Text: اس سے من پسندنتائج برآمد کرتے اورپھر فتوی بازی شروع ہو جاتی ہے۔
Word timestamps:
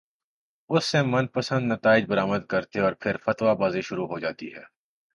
اس 0.69 0.85
سے 0.85 1.01
من 1.03 1.27
پسندنتائج 1.27 2.03
برآمد 2.09 2.45
کرتے 2.51 2.79
اورپھر 2.79 3.15
فتوی 3.25 3.53
بازی 3.59 3.81
شروع 3.81 4.07
ہو 4.07 4.19
جاتی 4.19 4.53
ہے۔ 4.55 4.63